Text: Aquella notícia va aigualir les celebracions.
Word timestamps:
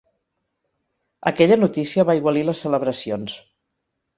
Aquella 1.31 1.59
notícia 1.65 2.07
va 2.11 2.17
aigualir 2.17 2.43
les 2.49 2.65
celebracions. 2.67 3.37